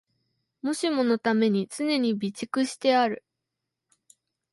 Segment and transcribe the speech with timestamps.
[0.63, 3.23] もしものために常に備蓄してある